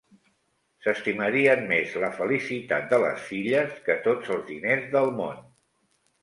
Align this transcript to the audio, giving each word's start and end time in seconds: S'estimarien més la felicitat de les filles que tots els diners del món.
S'estimarien 0.85 1.59
més 1.71 1.93
la 2.03 2.09
felicitat 2.21 2.87
de 2.95 2.99
les 3.03 3.21
filles 3.27 3.77
que 3.89 3.97
tots 4.09 4.33
els 4.37 4.43
diners 4.49 4.89
del 4.97 5.15
món. 5.21 5.47